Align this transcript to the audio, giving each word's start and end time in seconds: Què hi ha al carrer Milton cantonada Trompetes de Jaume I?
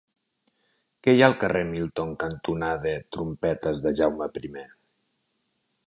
Què 1.07 1.13
hi 1.17 1.21
ha 1.23 1.27
al 1.27 1.35
carrer 1.43 1.61
Milton 1.73 2.15
cantonada 2.25 2.97
Trompetes 3.17 3.87
de 3.87 3.97
Jaume 4.01 4.33
I? 4.51 4.55